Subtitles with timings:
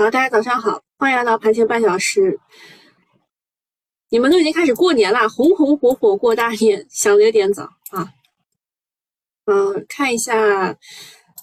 [0.00, 2.40] 好，大家早上好，欢迎来到盘前半小时。
[4.08, 8.08] 你们都已经开始过年了，红红火火过大年，想的有点早啊。
[9.44, 10.74] 嗯，看一下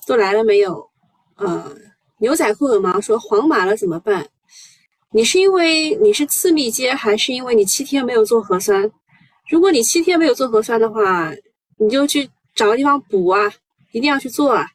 [0.08, 0.90] 都来了没有？
[1.36, 1.72] 呃，
[2.20, 4.28] 牛仔裤有毛说黄码了怎么办？
[5.12, 8.92] 你是因为你是次密接，还是因为你七天没有做核酸？
[9.52, 11.32] 如果你七天没有做核酸的话，
[11.78, 13.54] 你就去找个地方补啊，
[13.92, 14.68] 一定要去做啊。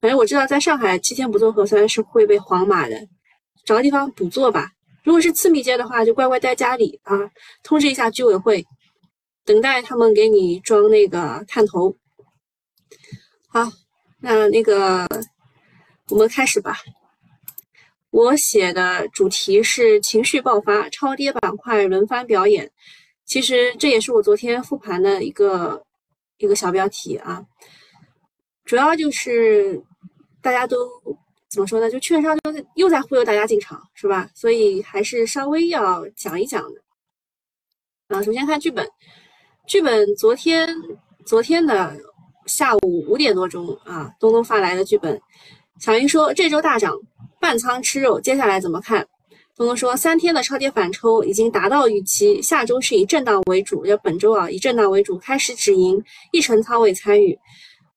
[0.00, 3.08] 反正我知道，在上海七天不做核酸是会被黄码的，
[3.64, 4.70] 找个地方补做吧。
[5.02, 7.30] 如果是次密接的话，就乖乖待家里啊，
[7.62, 8.64] 通知一下居委会，
[9.44, 11.96] 等待他们给你装那个探头。
[13.48, 13.70] 好，
[14.20, 15.06] 那那个
[16.10, 16.76] 我们开始吧。
[18.10, 22.70] 我写的主题是情绪爆发，超跌板块轮番表演。
[23.26, 25.82] 其实这也是我昨天复盘的一个
[26.38, 27.44] 一个小标题啊，
[28.64, 29.82] 主要就是
[30.42, 30.88] 大家都
[31.50, 31.90] 怎么说呢？
[31.90, 34.30] 就券商就又在忽悠大家进场，是吧？
[34.34, 36.80] 所以还是稍微要讲一讲的。
[38.08, 38.88] 啊，首先看剧本，
[39.66, 40.68] 剧本昨天
[41.26, 41.96] 昨天的
[42.46, 45.20] 下午五点多钟啊，东东发来的剧本，
[45.80, 46.94] 小云说这周大涨，
[47.40, 49.06] 半仓吃肉，接下来怎么看？
[49.56, 57.36] 东东说，三天的超跌反抽已经达到预期，下周是以震荡为主，要本周啊以震荡为主，开始止盈，一成仓位参与，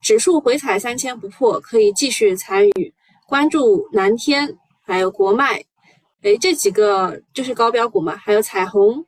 [0.02, 2.94] 指数回踩三千不破，可以继续参与，
[3.28, 5.64] 关注蓝天，还有国脉，
[6.24, 9.06] 哎，这几个就是高标股嘛，还有彩虹、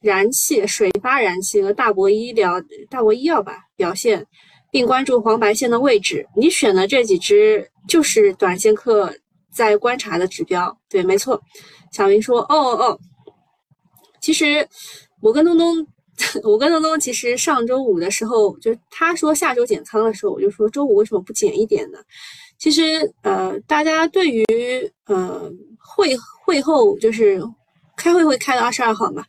[0.00, 4.26] 燃气、水发燃气和大博医疗、大博医药吧表现，
[4.70, 9.12] 并关注黄白线的位置，你选的这几只就是短线客。
[9.56, 11.40] 在观察的指标，对，没错。
[11.90, 12.98] 小明说：“哦哦哦，
[14.20, 14.68] 其实
[15.22, 15.86] 我跟东东，
[16.42, 21.98] 我跟东东，其实上周五的时候，就他说下周减仓的时候，我就说周五为什么不减一点呢？
[22.58, 24.44] 其实，呃，大家对于
[25.06, 27.42] 呃会会后就是
[27.96, 29.24] 开会会开到二十二号嘛，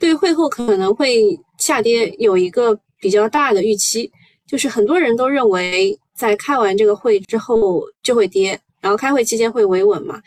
[0.00, 4.10] 对会后可能会下跌有一个比较大的预期，
[4.46, 10.22] 就是很多人都认为在开完这个会之后就会跌。”然后开会期间会维稳嘛？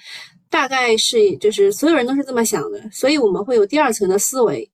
[0.49, 4.68] 大概是就是所有人都是这么想的，所以我们会有第二层的思维，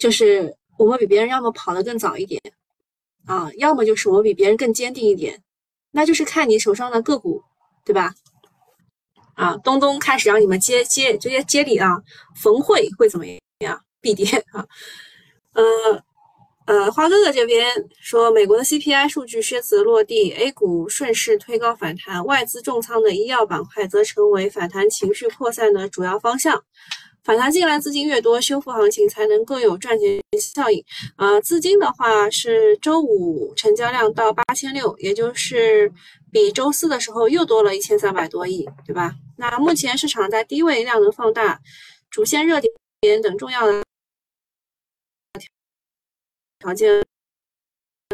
[0.00, 2.40] 就是我们比别人要么跑得更早一点
[3.26, 5.40] 啊，要么就是我比别人更坚定一点，
[5.92, 7.40] 那就是看你手上的个股，
[7.84, 8.12] 对吧？
[9.34, 12.02] 啊，东东开始让你们接接直接接力啊，
[12.34, 13.24] 逢会会怎么
[13.58, 13.80] 样？
[14.00, 14.66] 必跌啊，
[15.52, 16.02] 呃。
[16.66, 17.66] 呃，花哥哥这边
[18.00, 26.62] 说，美国的 CPI 数据靴子落地，A 股顺势推高反弹，外资重仓的医药板块则成为反弹情绪扩散的主要方向。
[27.30, 30.84] 反弹进来资金越多，修复行情才能更有赚钱效应。
[31.14, 35.92] 啊，资金的话是周五成交量到八千六，也就是
[36.32, 39.14] 比周四的时候又多了一千三百多亿，对吧？
[39.36, 41.60] 那目前市场在低位量能放大、
[42.10, 42.60] 主线热
[43.00, 43.80] 点等重要的。
[46.58, 47.00] 条件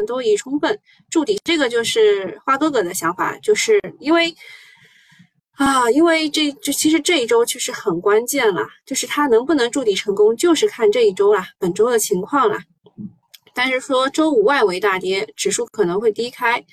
[0.05, 0.79] 都已充分
[1.09, 4.35] 筑底，这个就是花哥哥的想法，就是因为
[5.57, 12.59] 啊，因为这这其实这一周确实很关键了，就是它能不能筑底成功，就是看这一周了，本周的情况了。
[13.55, 16.63] 但是说周五外围大跌，指数可能会低开，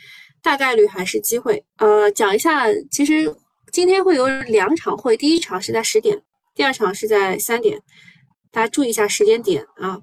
[0.42, 1.64] 大概率还是机会。
[1.78, 3.34] 呃，讲一下，其实
[3.72, 6.20] 今天会有两场会，第一场是在十点，
[6.54, 7.80] 第二场是在三点，
[8.52, 9.98] 大家注意一下时间点啊。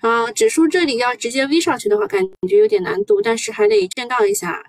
[0.00, 4.60] 啊，指数这里要直接 V 上去的话，感觉有点难度，但是还得震荡一下。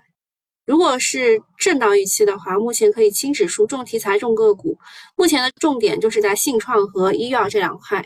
[0.66, 4.78] 如果是震荡预期的话，目前可以轻指数、重题材、重个股。
[5.14, 8.04] 目前的重点就是在信创和医药这两块。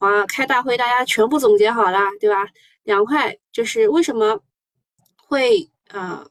[0.00, 2.46] 哇，开大会大家全部总结好了，对吧？
[2.84, 4.38] 两块就是为什么
[5.16, 6.24] 会呃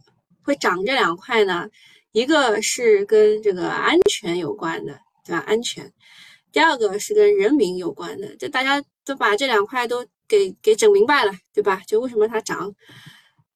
[0.44, 1.68] 会涨这两块呢？
[2.12, 5.44] 一个是跟这个安全有关的，对吧？
[5.48, 5.92] 安全。
[6.52, 10.06] 第二个是跟人民有关的，就大家都把这两块都。
[10.32, 11.82] 给给整明白了，对吧？
[11.86, 12.74] 就为什么它涨，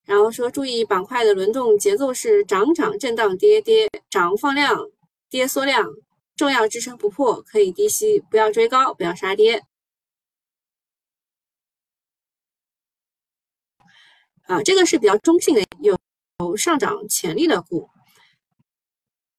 [0.05, 4.90] 然后说注意板块的轮动节奏是涨涨震荡跌跌涨放量
[5.29, 5.84] 跌缩量，
[6.35, 9.63] 重要支撑不破可以低吸，不要追高，不要杀跌。
[14.43, 15.97] 啊，这个是比较中性的，有
[16.40, 17.90] 有上涨潜力的股，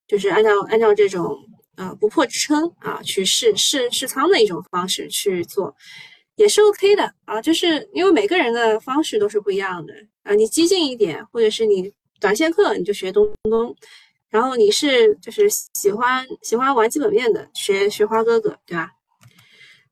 [0.09, 1.39] 就是按照按照这种
[1.77, 5.77] 啊不破支撑啊去试试试仓的一种方式去做。
[6.35, 9.95] 也是 OK 的啊，就是因为每个人的方式都是不一样的
[10.27, 10.35] 啊。
[10.35, 13.73] 你激进一点，或者是你短线客，你就学东东；
[14.29, 18.91] 然后你是就是喜欢喜欢玩基本面的，学学花哥哥，对吧？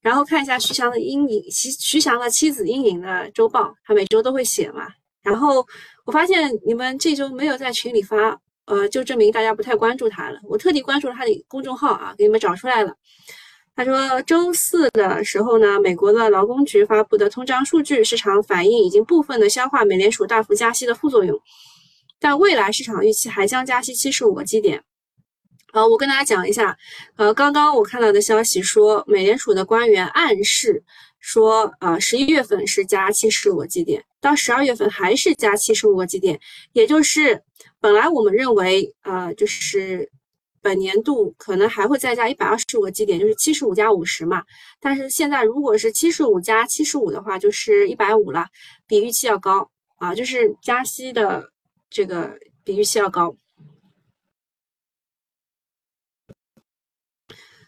[0.01, 4.87] 然后看一下徐翔的阴影，徐徐翔的妻子阴影的周报，他每周都会写嘛。
[5.23, 5.67] 然后
[6.05, 10.39] 我发现你们这周没有在群里发呃，就证明大家不太关注他了。
[10.45, 12.95] 我特地关注了他的公众号啊，给你们找出来了。
[13.77, 21.37] 他说，周四的时候呢，美国的劳工局发布的通胀数据，市场反应已经部分的消化美联储大幅加息的副作用，
[22.21, 24.85] 但未来市场预期还将加息七十五个基点。
[25.73, 26.79] 呃，我跟大家讲一下，
[27.17, 30.85] 呃，刚刚我看到的消息说，美联储的官员暗示
[31.19, 36.39] 说，呃，十一月份是加七十五个基点，到十二月份还是加七十五个基点，
[36.75, 37.43] 也就是
[37.81, 40.09] 本来我们认为，呃，就是
[40.65, 44.43] 本年度可能还会再加一百二十五个基点，就是七十五加五十嘛，
[44.81, 48.47] 但是现在如果是七十五加七十五的话，就是一百五了，
[48.87, 51.51] 比预期要高啊，就是加息的
[51.91, 53.37] 这个比预期要高。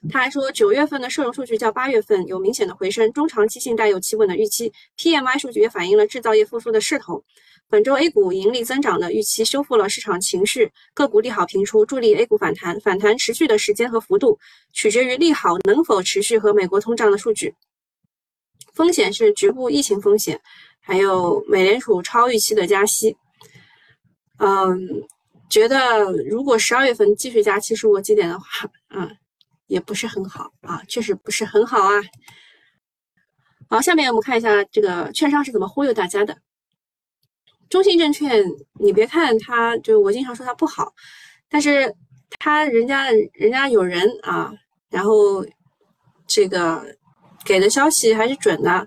[0.08, 4.72] 他还说，九月份的社融数据较八月份有明显的回升，中长期信贷有企稳的预期。
[4.96, 7.24] PMI 数据也反映了制造业复苏的势头。
[7.68, 12.78] 本周 A 股盈利增长的预期修复了市场情绪，个股利好频出，助力 A 股反弹。
[12.80, 14.38] 反弹持续的时间和幅度
[14.72, 17.54] 取决于利好能否持续和美国通胀的数据。
[18.72, 20.40] 风险是局部疫情风险，
[20.80, 23.16] 还有美联储超预期的加息。
[24.38, 24.78] 嗯，
[25.50, 28.46] 觉得如果十二月份继续加七十五个基点的话，
[28.90, 29.16] 嗯。
[29.68, 32.00] 也不是很好啊，确实不是很好啊。
[33.68, 36.38] 好，下面我们看一下这个券商是怎么忽悠大家的。
[37.68, 38.44] 中信证券，
[38.80, 40.92] 你别看它，就我经常说它不好，
[41.48, 41.94] 但是
[42.38, 44.52] 它人家人家有人啊，
[44.90, 45.44] 然后
[46.26, 46.84] 这个
[47.44, 48.86] 给的消息还是准的。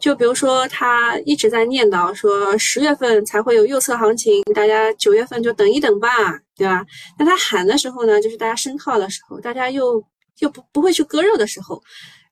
[0.00, 6.08] 就比如说，他一直在念叨说十月份才会有右侧行情，大家九月份就等一等吧，
[6.56, 6.84] 对吧？
[7.18, 10.04] 那他喊的时候呢，就是大家深套的时候，大家又。
[10.38, 11.80] 又不不会去割肉的时候，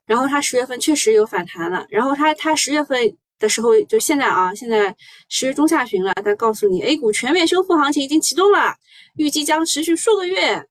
[0.05, 2.99] 然后他十月份确实有反弹了，然后他他十月份
[3.41, 4.95] 的时候就现在啊，现在
[5.29, 8.73] 十月中下旬了，它告诉你 A 股全面修复行情已经启动了，
[9.17, 10.65] 预计将持续数个月。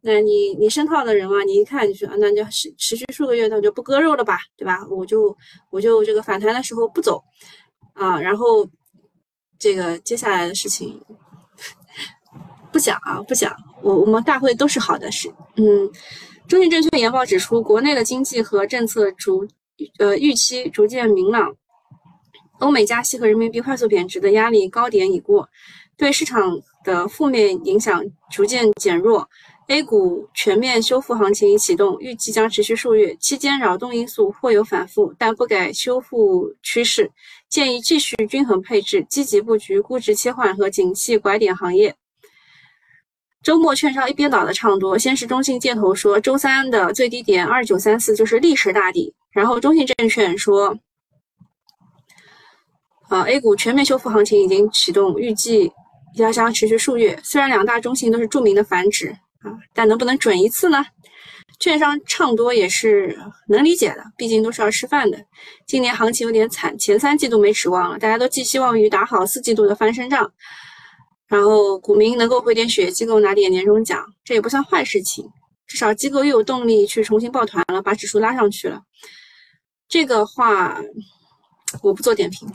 [0.00, 4.84] 那你你深套的人嘛，你一看就说啊，那就持持续数个月，那就不割肉了吧，对吧？
[4.90, 5.36] 我就
[5.70, 7.22] 我就这个反弹的时候不走
[7.94, 8.68] 啊，然后
[9.58, 11.00] 这个接下来的事情
[12.72, 15.90] 不讲啊，不讲，我我们大会都是好的事，嗯。
[16.46, 19.48] 中信证券研报指出，国内的经济和政策逐
[19.98, 21.56] 呃预期逐渐明朗，
[22.60, 25.48] 欧美加息和人民币快速贬值的压力高点已过，
[25.96, 29.28] 对市场的负面影响逐渐减弱。
[29.68, 37.10] A 股全面修复行情已启动，预计将持续数月，期间扰动因素或有反复，但不改修复趋势。
[37.48, 41.94] 建议继续均衡配置，积极布局估值切换和景气拐点行业。
[43.42, 50.76] 周末券商一边倒的唱多，先是中信建投说周三的最低点二九三四就是历史大底，然后中信证券说，
[53.08, 55.70] 啊 A 股全面修复行情已经启动，预计
[56.16, 57.18] 压箱持续数月。
[57.22, 59.08] 虽然两大中性都是著名的反指
[59.42, 60.84] 啊，但能不能准一次呢？
[61.60, 63.16] 券商唱多也是
[63.48, 65.16] 能理解的，毕竟都是要吃饭的。
[65.66, 70.30] 今年行情有点惨，前三季度没指望了，大家都寄希望于打好四季度的翻身仗。
[71.28, 75.24] 然后股民能够回点血，机构拿点年终奖，这也不算坏事情。
[75.66, 78.82] 至少机构又有动力去重新抱团了，把指数拉上去了。
[79.88, 80.76] 这个话
[81.82, 82.48] 我不做点评。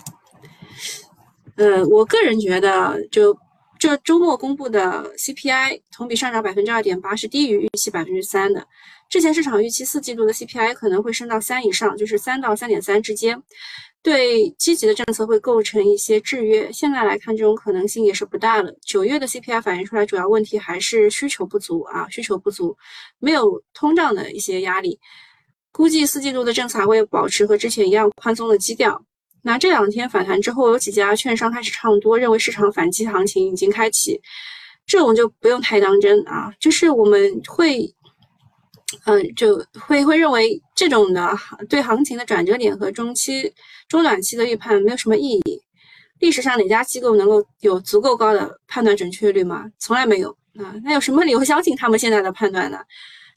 [1.55, 3.37] 呃，我个人觉得，就
[3.77, 8.65] 这周末公布的 CPI 同比上涨百分之二点八，是低于预期百分之三的。
[9.09, 13.41] 之前市场预期四季度的 CPI 可能会升到三以上，就是三到三点三之间。
[14.01, 18.73] 对积极的政策会构成一些制约，现在来看这种可能性也是不大了。
[18.85, 22.77] 九月的 CPI 反映出来主要问题还是需求不足啊，需求不足，
[23.17, 24.97] 没有通胀的一些压力。
[25.73, 29.03] 估计四季度的政策还会保持和之前一样宽松的基调。
[29.41, 34.19] 那这两天反弹之后，有几家券商开始唱多，认为市场反击行情已经开启，
[34.85, 37.93] 这种就不用太当真啊，就是我们会。
[39.05, 41.31] 嗯，就会会认为这种的
[41.69, 43.53] 对行情的转折点和中期、
[43.87, 45.61] 中短期的预判没有什么意义。
[46.17, 49.65] 历史上哪家机构能够有足够高的判断准确率吗？
[49.77, 50.73] 从来没有啊！
[50.83, 52.79] 那有什么理由相信他们现在的判断呢？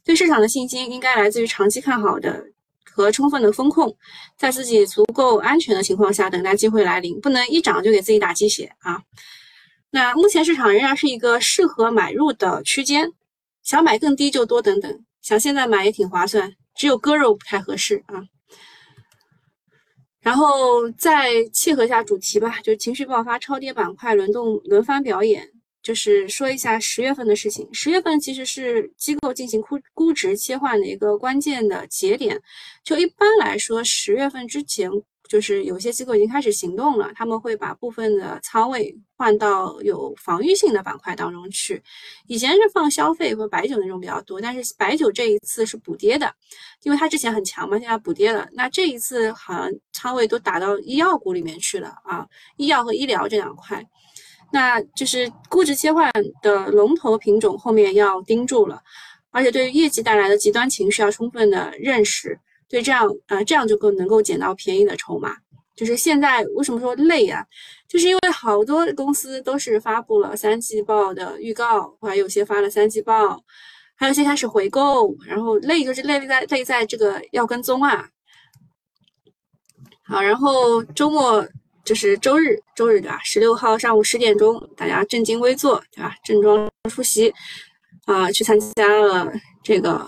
[0.07, 2.43] 对市场的信心应该来自于长期看好的
[2.91, 3.97] 和充分的风控，
[4.37, 9.03] 在自己足够安全的情况下等待机会来临，不能一涨就给自己打鸡血啊！
[9.91, 13.13] 那目前市场仍然是一个适合买入的区间，
[13.63, 15.05] 想买更低就多等等。
[15.21, 18.25] 想现在买也挺划算，只有割肉不太合适啊。
[20.21, 25.49] 然后再契合一下主题吧，就是情绪爆发、超跌板块轮动轮番表演，
[25.83, 27.69] 就是说一下十月份的事情。
[27.73, 32.41] 十月份其实是机构进行估估值切换的一个关键的节点。
[32.85, 34.91] 就一般来说，十月份之前
[35.29, 41.83] 就是有些机构已经开始行动了，他们会把部分的仓位换到有防御性的板块当中去。
[42.27, 46.31] 以前是放消费和白酒那种比较多，但是白酒这一次是补跌的，
[46.83, 48.47] 因为它之前很强嘛，现在补跌了。
[48.53, 52.27] 那这一次好像仓位都打到医药股里面去了啊，
[52.59, 53.83] 医药和医疗这两块，
[54.53, 58.81] 那就是估值切换的龙头品种后面要盯住了，
[59.31, 62.39] 而且对于业绩带来的极端情绪要充分的认识。
[62.69, 65.37] 对这样，呃，这样就够能够捡到便宜的筹码。
[65.75, 67.45] 就是现在为什么说累啊？
[67.89, 73.43] 就是因为好多公司都是发布了三季报的预告，还有些发了三季报，
[73.95, 78.09] 还有些开始回购，然后累就是累在累在这个要跟踪啊。
[80.03, 81.47] 好，然后周末
[81.85, 83.21] 就是周日，周日对吧？
[83.25, 86.15] 十六号上午十点钟，大家正襟危坐对吧？
[86.25, 87.33] 正装出席
[88.05, 90.07] 啊，去参加了这个。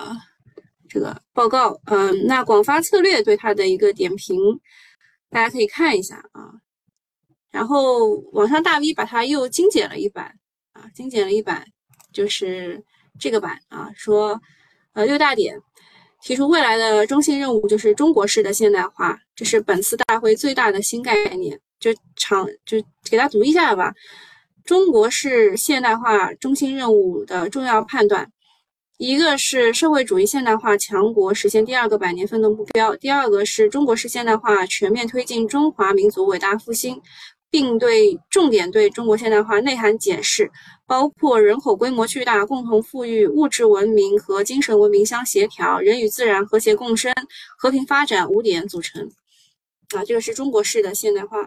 [0.86, 4.38] 这个报告，嗯，那广发策略对它的一个点评，
[5.28, 6.54] 大家可以看一下啊。
[7.50, 10.38] 然后网上大 V 把它又精简了一版
[10.72, 11.66] 啊，精简了一版，
[12.12, 12.80] 就是
[13.18, 14.40] 这个版啊，说
[14.92, 15.58] 呃六大点，
[16.24, 23.92] 提出未来的中心任务就是中国式的现代化，这是本次大会最大的新概念，就长就给大家读一下吧。
[24.64, 28.26] 中国式现代化中心任务的重要判断。
[28.96, 36.98] 一个是社会主义现代化强国实现第二个百年奋斗目标，第二个是中国式现代化全面推进中华民族伟大复兴，
[37.54, 40.50] 并对重点对中国现代化内涵解释，
[40.88, 47.14] 包括人口规模巨大、共同富裕、物质文明和精神文明相协调、人与自然和谐共生、
[47.56, 49.08] 和平发展五点组成。
[49.94, 51.42] 啊，这个是中国式的现代化。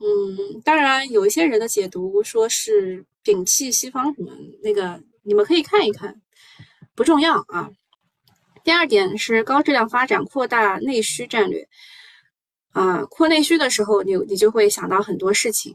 [0.00, 4.32] 嗯，当然有一些人的解读说是摒弃西方什么
[4.64, 6.12] 那个，你们可以看一看。
[6.96, 7.70] 不重要啊。
[8.64, 11.68] 第二点是高质量发展，扩大内需战略。
[12.76, 15.74] 啊，扩内需的时候，你你就会想到很多事情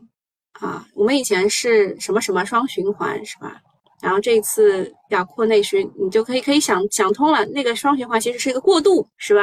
[0.60, 0.86] 啊。
[0.94, 3.60] 我们以前是什么什么双循环是吧？
[4.04, 7.44] 然后这一次要扩内需，你就可以可以想想通了。
[7.48, 9.42] 那个双循环其实是一个过渡是吧？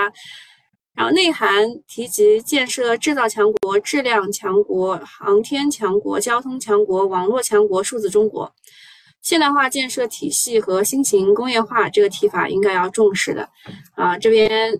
[0.94, 8.52] 然后内涵提及建设制造强国、质量强国、航天强国、交通强国、网络强国、数字中国。
[9.20, 13.48] 现代化建设体系和新型工业化这个提法应该要重视的，
[13.96, 14.72] 啊，这边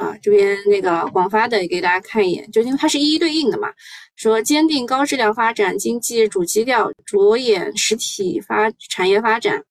[0.00, 3.68] 啊这边那个广发的也给大家看一眼，就因为它是一一对应的嘛，
[4.16, 9.62] 说坚定高质量发展经济主基调，着眼实体发产业发展，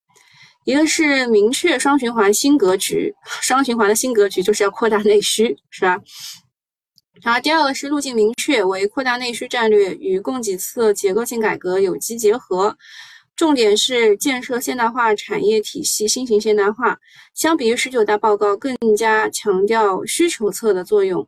[0.66, 6.00] 一个是明确双循环新格局，双循环的新格局就是要扩大内需，是吧？
[7.24, 12.78] 然后第二个是路径明确，为扩大内需战略与供给侧结构性改革有机结合。
[13.40, 17.00] 重点是建设现代化产业体系，新型现代化。
[17.34, 21.26] 相比于十九大报告，更加强调需求侧的作用。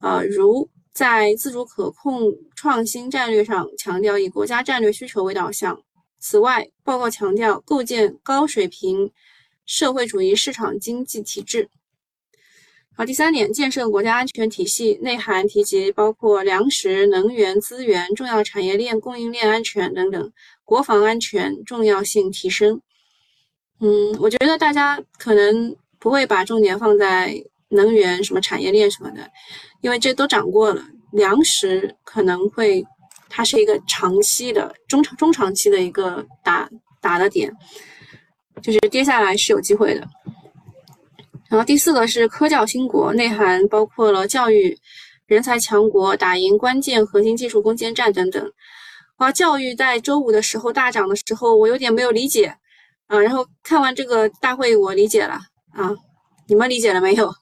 [0.00, 5.80] 呃，如在自主可控创新战略上，强调以国家战略需求为导向。
[6.20, 9.10] 此外，报告强调构建高水平
[9.64, 11.70] 社会主义市场经济体制。
[12.94, 20.30] 好，第三点，建设国家安全体系，内涵提及包括粮食、能源资源、重要产业链供应链安全等等。
[20.64, 22.80] 国防安全重要性提升，
[23.80, 27.34] 嗯，我觉得大家可能不会把重点放在
[27.68, 29.30] 能源什么产业链什么的，
[29.80, 30.82] 因为这都涨过了。
[31.12, 32.82] 粮食可能会，
[33.28, 36.70] 它是一个长期的、中长中长期的一个打
[37.02, 37.52] 打的点，
[38.62, 40.08] 就是跌下来是有机会的。
[41.50, 44.74] 然后第四个是科教兴国，内涵包括了教育、
[45.26, 48.50] 人才强国、打赢关键核心技术攻坚战等等。
[49.22, 52.56] 啊，教育在周五的时候大涨的时候，我有点没有理解
[53.06, 53.18] 啊。
[53.18, 55.38] 然后看完这个大会，我理解了
[55.72, 55.94] 啊。
[56.48, 57.32] 你们理解了没有？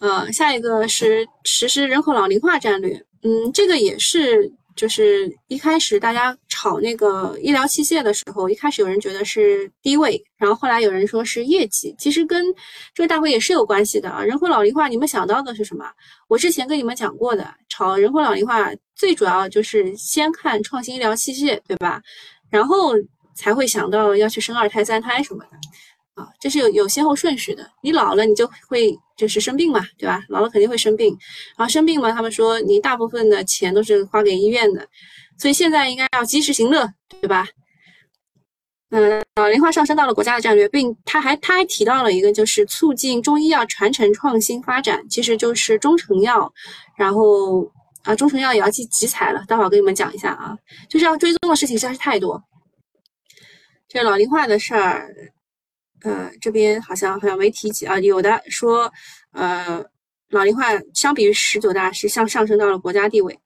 [0.00, 4.52] 呃，下一个是实施人口老龄化战略，嗯，这个也是。
[4.78, 12.46] 就是一开始大家炒那个医疗器械的时候，一开始有人觉得是低位，然后后来有人说是业绩，其实跟
[12.94, 14.22] 这个大会也是有关系的啊。
[14.22, 15.84] 人口老龄化，你们想到的是什么？
[16.28, 22.00] 我之前跟你们讲过的，炒人口老龄化最主要就是先看创新医疗器械，对吧？
[22.48, 22.92] 然后
[23.34, 25.50] 才会想到要去生二胎、三胎什么的。
[26.18, 27.64] 啊，这是有有先后顺序的。
[27.80, 30.20] 你老了，你就会就是生病嘛，对吧？
[30.28, 31.16] 老了肯定会生病，
[31.56, 34.84] 然后生病嘛，他们说你大部分的钱都是花给医院的，
[35.38, 36.88] 所以现在应该要及时行乐，
[37.20, 37.46] 对吧？
[38.90, 46.52] 嗯，老龄化上升到了国家的战略，并他还他还提到了一个，就是促进中医药传承创新发展，其实就是中成药，
[46.96, 47.70] 然后
[48.04, 50.56] 啊，中成药也要集集采了，待会儿跟你们讲一下啊，
[50.88, 52.42] 就是要追踪的事情实在是太多，
[53.88, 55.14] 这老龄化的事儿。
[56.02, 58.92] 呃，这边好像好像没提及啊，有的说，
[59.32, 59.84] 呃，
[60.30, 63.38] 老龄化相比于十九大是向上升到了国家地位、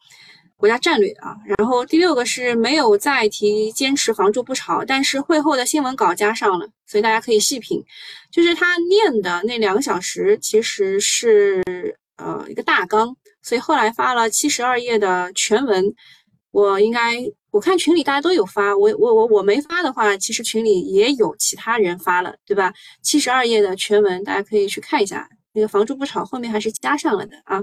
[0.57, 1.37] 国家战略啊。
[1.57, 7.83] 然后第六个是没有再提坚持房住不炒，但是会后的新闻稿加上了，所以大家可以细品。
[8.31, 11.63] 就是他念的那两个小时其实是
[12.17, 15.95] 呃一个大纲，所以后来发了七十二页的全文。
[16.51, 17.15] 我应该
[17.53, 22.73] 我看群里大家都有发，我我我我没发的话，其实群里也有其他人发了，对吧？
[23.03, 25.29] 七十二页的全文大家可以去看一下。
[25.53, 27.63] 那个房住不炒后面还是加上了的啊。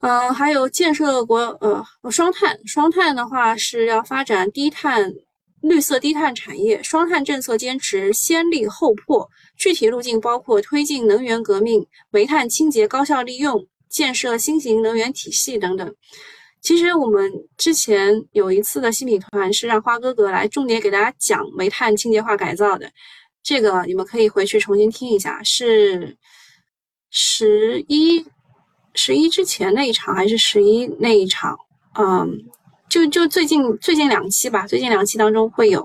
[0.00, 5.14] 嗯，还有建设国呃双碳，双碳的话是要发展低碳、
[5.62, 15.94] 绿色低碳产业，双碳政策坚持先立后破，具体路径包括推进能源革命、煤炭清洁高效利用、建设新型能源体系等等。
[16.62, 22.90] 其实我们之前有一次的新品团是让花哥哥来重点给大家讲煤炭清洁化改造的，
[23.42, 26.16] 这个你们可以回去重新听一下，是
[27.10, 28.24] 十一
[28.94, 31.58] 十一之前那一场还是十一那一场？
[31.98, 32.30] 嗯，
[32.88, 35.84] 就就最近最近两期吧，最近两期当中会有。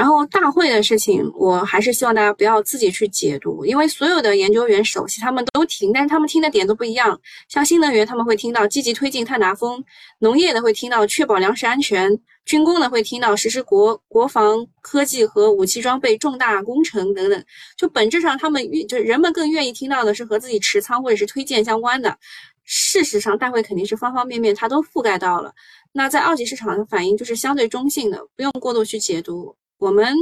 [0.00, 7.20] 然后大会的事情，我还是希望大家不要自己去解读，因为所有的研究员首席他们都听，但是他们听的点都不一样。
[7.50, 9.78] 像新能源，他们会听到积极推进碳达峰；
[10.18, 12.10] 农业的会听到确保粮食安全；
[12.46, 17.44] 军工的会听到实施国国防科技和武器装备重大工程等等。
[17.76, 22.16] 就本质上，他们愿就是人们更愿意听到的是和自己持仓或者是推荐相关的。
[22.64, 25.52] 事实上，大会肯定是方方面面它都覆盖到了。
[25.92, 29.54] 那在二级市场的反应就是相对中性的，不用过度去解读。
[29.80, 30.14] 我们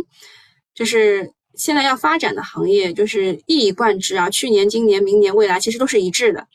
[0.75, 4.31] 就是现在要发展的行业，就是一以贯之啊。
[4.31, 6.47] 去年、今年、明年、未来，其实都是一致的。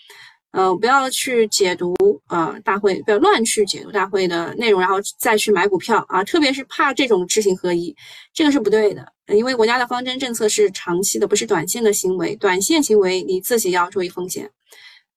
[0.51, 1.93] 呃，不要去解读
[2.27, 6.23] 呃大会，不要乱去解读大会的内容，然后再去买股票啊。
[6.23, 7.93] 特别是怕这种知行合一，
[8.33, 9.11] 这个是不对的。
[9.27, 12.35] 因为国家的方针政策是长期的，不是短线的行为。
[12.35, 14.49] 短线行为你自己要注意风险。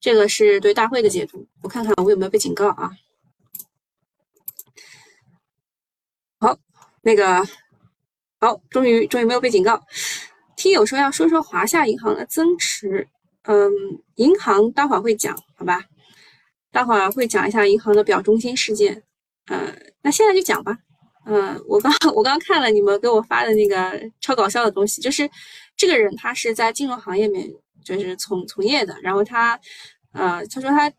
[0.01, 1.47] 这个是对大会的解读。
[1.61, 2.91] 我看看我有没有被警告啊？
[6.39, 6.57] 好，
[7.01, 7.47] 那个。
[8.39, 9.81] 好，终于终于没有被警告。
[10.55, 13.07] 听友说要说说华夏银行的增持，
[13.43, 13.71] 嗯，
[14.15, 15.83] 银行待会儿会讲，好吧？
[16.71, 19.01] 待会儿会讲一下银行的表忠心事件。
[19.47, 19.73] 呃，
[20.03, 20.77] 那现在就讲吧。
[21.25, 25.29] 嗯，我刚我刚看了你们给我发的那个超搞笑的东西，就是
[25.75, 27.47] 这个人他是在金融行业面
[27.83, 29.59] 就是从从业的，然后他
[30.13, 30.91] 呃他说他。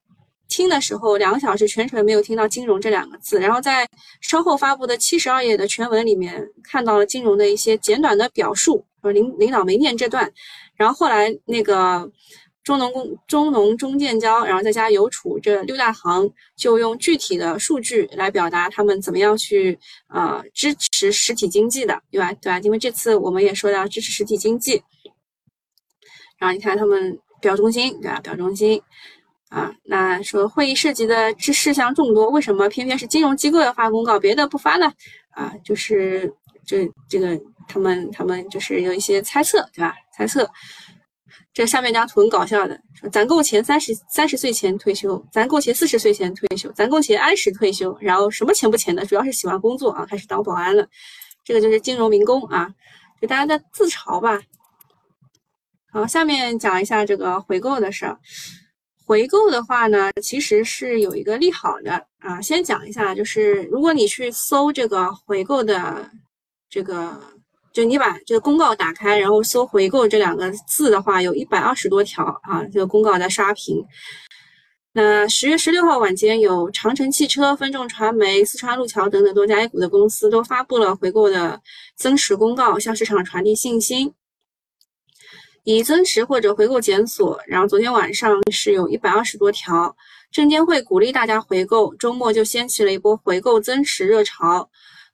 [0.49, 3.87] 听的时候，两个小时全程没有听到“金融”这两个字，然后在
[4.21, 10.33] 稍后发布的七十二页的全文里面看到了金融的一些简短的表述，说领领导没念这段，
[10.75, 12.11] 然后后来那个
[12.65, 22.33] 中农工、中农中建交，然后再加邮储这六大行，就用具体的数据来表达他们怎么样去呃支持实体经济的，对吧？
[22.33, 22.59] 对吧？
[22.61, 24.83] 因为这次我们也说到支持实体经济，
[26.39, 28.19] 然后你看他们表忠心，对吧？
[28.21, 28.81] 表忠心。
[29.49, 34.93] 啊，那说会议涉及的事事项众多，为什么偏偏是金融机构要发公告，别的不发呢？
[35.31, 36.33] 啊，就是
[36.67, 39.95] 这这个他们他们就是有一些猜测，对吧？
[40.15, 40.49] 猜测。
[41.55, 50.87] 这下面张图很搞笑的，说攒够钱三十三十岁前退休，攒够钱四十岁前退休，攒够钱按时退休，然后什么钱不钱的，主要是喜欢工作啊，开始当保安了。
[51.43, 52.71] 这个就是金融民工啊，
[53.21, 54.41] 就大家在自嘲吧。
[55.91, 58.19] 好，下面讲一下这个回购的事儿。
[59.09, 62.39] 回购的话呢，其实是有一个利好的啊。
[62.43, 66.11] 先讲一下，就是如果你去搜这个回购的
[66.69, 67.19] 这个，
[67.73, 73.83] 就你把这个公告打开，然后搜“回购”这两个字的话，有一百二十多条啊，这个公告在刷屏。
[74.93, 81.59] 那十月十六号晚间，有长城汽车、分众传媒、四川路桥等等多家 A 股的公司都发布了回购的
[81.97, 84.13] 增持公告，向市场传递信心。
[85.71, 89.95] 以增持或者回购检索，然后昨天晚上是有一百二十多条，
[90.33, 94.67] 证监会鼓励大家回购，周末就掀起了一波回购增持热潮，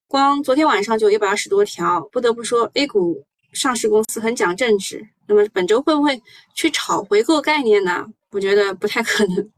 [0.06, 3.20] 光昨天晚上就一百二十多条，不得不说 A 股
[3.52, 5.04] 上市公司很讲政治。
[5.26, 6.22] 那么本周会不会
[6.54, 8.06] 去炒回购概念呢？
[8.30, 9.50] 我觉得不太可能。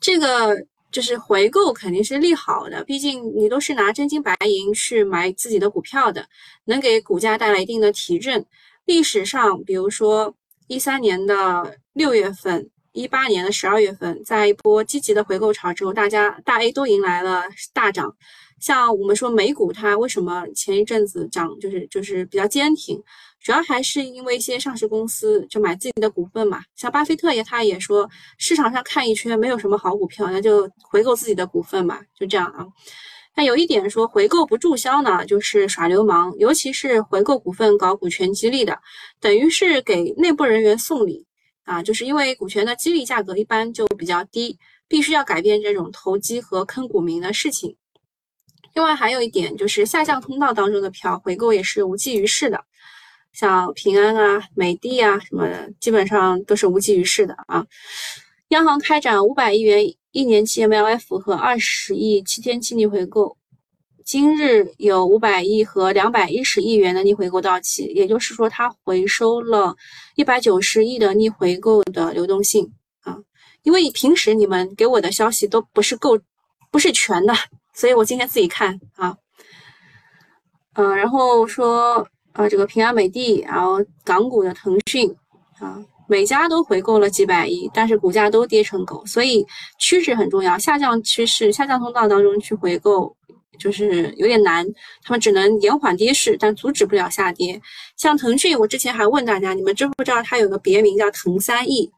[0.00, 0.56] 这个
[0.90, 6.26] 就是回购肯定是利好的，毕竟你都是拿真金白银去买自己的股票的，
[6.64, 8.46] 能给股价带来一定的提振。
[8.92, 10.34] 历史上，比如说
[10.68, 18.14] 一三年的六月份，一八年的十二月份，在一波积极的回购潮之后，大家大 A 都迎来了大涨。
[18.60, 23.02] 像我们说美股，它为什么前一阵子涨，就是就是比较坚挺，
[23.40, 26.60] 主要还是因为一些上市公司就买自己的股份嘛。
[26.76, 32.66] 像巴菲特也他也说，市场上看一圈没有什么好股票，那就回购自己的股份嘛，就这样啊。
[33.34, 38.78] 那有一点说回购不注销呢，就是耍流氓，尤其是回购股份搞股权激励的，
[39.20, 41.26] 等于是给内部人员送礼
[41.64, 47.74] 啊，就是因为股权的激励价格一般就比较低，必须要改变这种投机和坑股民的事情。
[48.74, 52.62] 另外还有一点就是下降通道当中的票回购也是无济于事的，
[53.32, 57.64] 像平安啊、美的啊什么的，基本上都是无济于事的啊。
[58.48, 59.82] 央行开展五百亿元
[60.12, 63.38] 一年期 MLF 和二十亿七天期逆回购，
[64.04, 69.74] 今日有五百亿和两百一十亿元的逆回购到期，也就是说，它回收了
[70.14, 72.70] 一百九十亿的逆回购的流动性
[73.00, 73.16] 啊。
[73.62, 76.18] 因为平时你们给我的消息都不是够，
[76.70, 77.34] 不是全的，
[77.72, 79.16] 所以我今天自己看啊。
[80.74, 85.10] 嗯，然后说呃，这个平安美的，然后港股的腾讯
[85.58, 85.82] 啊。
[86.12, 89.46] 每家都回购了几百亿，但是股价都跌成狗，所以
[89.78, 90.58] 趋势很重要。
[90.58, 93.16] 下降趋势、下降通道当中去回购，
[93.58, 94.62] 就是有点难。
[95.02, 97.58] 他们只能延缓跌势，但阻止不了下跌。
[97.96, 101.90] 像腾讯，我之前还问大家，你们知不知道它有个别名叫腾三亿，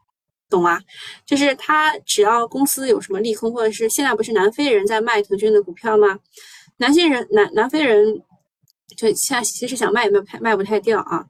[0.49, 0.79] 懂吗？
[1.25, 6.17] 就是它只要公司有什么利空，或者是现在不是南非人在卖腾讯的股票吗？
[6.77, 8.23] 南非人南南非人
[8.95, 11.25] 就现在其实想卖也卖卖不太掉啊。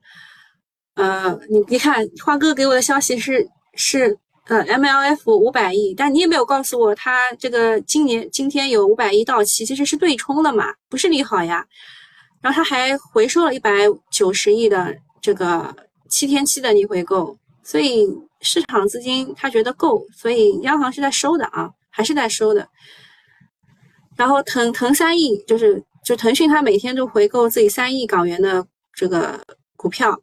[0.96, 11.66] 呃，你你看，花哥给我的消息是是呃，MLF 五百亿，但你也没有告诉我他这个今年今天有五百亿到期，其实是对冲的嘛，不是利好呀。
[12.40, 13.70] 然后他还回收了一百
[14.10, 15.74] 九十亿的这个
[16.08, 18.06] 七天期的逆回购，所以
[18.40, 22.66] 市场资金他觉得够，所以央行是在收的啊，还是在收的。
[24.16, 29.38] 然后腾腾三亿就是就腾讯，它每天都回购自己三亿港元的这个
[29.76, 30.18] 股票。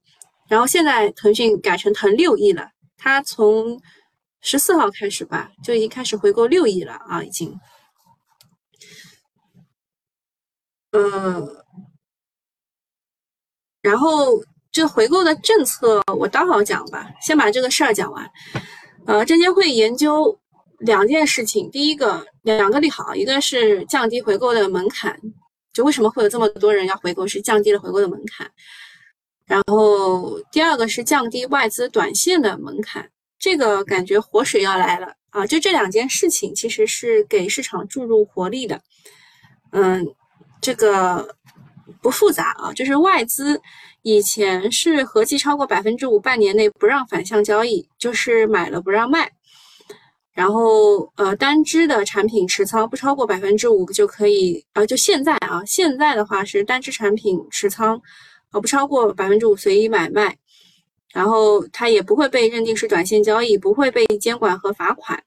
[0.53, 3.81] 然后现在腾讯改成腾六亿了，它从
[4.41, 7.59] 十四号开始吧，就已经开始回购六亿了啊，已经。
[10.91, 11.65] 呃，
[13.81, 18.29] 然后这回购的政策我待会儿讲吧，先把这个事儿讲完。
[19.07, 20.39] 呃，证监会研究
[20.77, 25.19] 两件事情，第一个两个利好，一个是降低回购的门槛，
[25.73, 28.51] 就为什么会有这么多人要回购，是降低了回购的门槛。
[29.45, 35.45] 然后第二个是降低外资短线的门槛，这个感觉活水要来了啊！
[35.45, 38.81] 就这两件事情，其实是给市场注入活力的。
[39.71, 40.07] 嗯，
[40.61, 41.35] 这个
[42.01, 43.61] 不复杂啊，就是外资
[44.01, 49.29] 以前是合计超过百分之五，半年内不让反向交易，就是买了不让卖。
[50.33, 58.01] 然后呃，单只的产品持仓不超过百分之五就可以啊，就现在啊，现在的话是单只产品持仓。
[58.53, 60.37] 呃，不超过百分之五随意买卖，
[61.11, 65.21] 然后它也不会被认定是短线交易，不会被监管和罚款。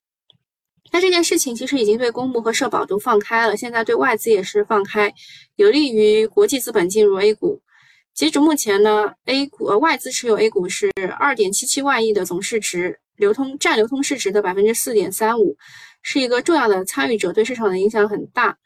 [0.92, 5.12] 那这件事情其实已经对公募和社保都放开了，现在对外资也是放开，
[5.56, 7.60] 有利于国际资本进入 A 股。
[8.14, 15.56] 截止目前呢，A 股呃外资持有 A 股是二点七七万亿的总市值，流通占流通市值的百分之四点三五，
[16.00, 18.56] 是一个重要的参与者，对市场的影响很大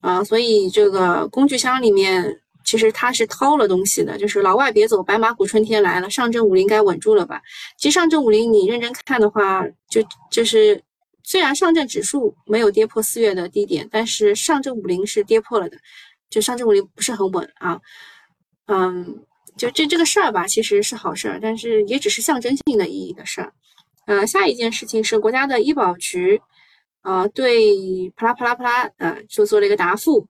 [0.00, 0.22] 啊。
[0.22, 2.40] 所以这个工具箱里面。
[2.64, 7.40] 其实他是掏了东西的，就是老外别走，白马股春天来了，上证五零该稳住了吧？
[7.76, 10.80] 其实上证五零你认真看的话，就就是
[11.24, 15.76] 虽然上证指数没有跌破四月的低点，但是上证五零是跌破了的，
[16.28, 17.80] 就上证五零不是很稳啊。
[18.66, 19.24] 嗯，
[19.56, 23.52] 就这这个事儿吧，其实是好事儿，但是也只是象征性的意义的事儿。
[24.06, 26.40] 呃，下一件事情是国家的医保局，
[27.02, 30.26] 呃，对啪啦啪啦啪啦，呃，就做了一个答复。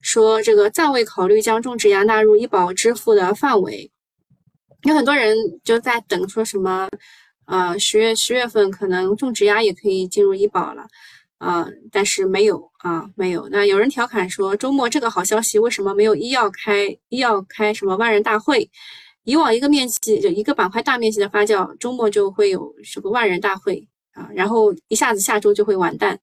[0.00, 3.90] 说这个暂未考虑将种植牙纳入医保支付的范围，
[4.84, 6.88] 有很多人就在等，说什么，
[7.44, 10.86] 呃，十月十月份可能种植牙也可以进入医保了，
[11.36, 13.46] 啊，但是没有啊，没有。
[13.50, 18.70] 那有人调侃说，周末这个好消息为什么没有医药开医药开什么万人大会？
[19.24, 26.18] 以往一个面积就一个板块大面积的发酵，周末就会有什么万人大会啊，然后一下子下周就会完蛋。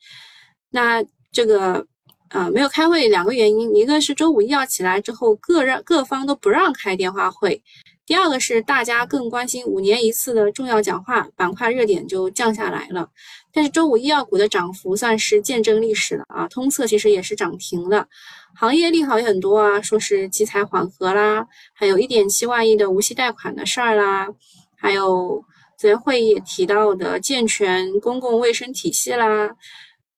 [0.72, 1.86] 那这个。
[2.30, 7.62] 啊，没有开会，两个原因，一个是周五医药起来之后，各让各方都不让开电话会；
[8.06, 13.10] 第二个是大家更关心五年一次的重要讲话，板块热点就降下来了。
[13.54, 18.08] 但是周五医药股的涨幅算是见证历史了啊，通策其实也是涨停的，
[18.56, 24.28] 行业利好也很多啊，说是集采缓和啦，还有一点七万亿的无息贷款的事儿啦，
[24.76, 25.44] 还有
[25.78, 29.50] 昨天会议也提到的健全公共卫生体系啦。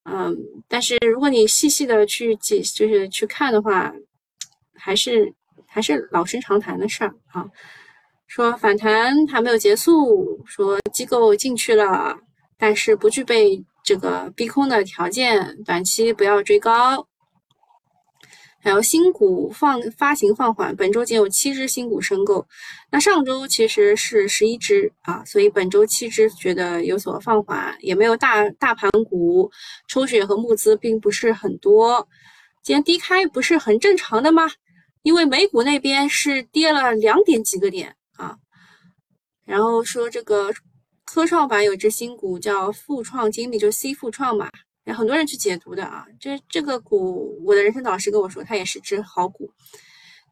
[0.03, 0.35] 嗯，
[0.67, 3.93] 但是如果你细细的去解，就是去看的话，
[4.73, 5.33] 还是
[5.67, 7.45] 还是老生常谈的事儿啊。
[8.27, 12.15] 说反弹还没有结束，说机构进去了，
[12.57, 17.07] 但是不具备这个逼空的条件，短期不要追高。
[18.61, 22.45] 还有新股放发行放缓，本周仅有七只新股申购，
[22.91, 29.49] 那上周其实是十一只啊，所以本周七只觉得有所放缓，也没有大大盘股
[29.87, 32.07] 抽血和募资并不是很多。
[32.61, 34.49] 今天低开不是很正常的吗？
[35.03, 38.35] 因为美股那边是跌了两点几个点啊，
[39.45, 40.51] 然后说这个
[41.05, 44.49] 科创板有只新股叫富创精密，就 C 富创嘛。
[44.93, 49.51] 很多人去解读的啊，这这个股，我的人生导师跟我说，它也是只好股。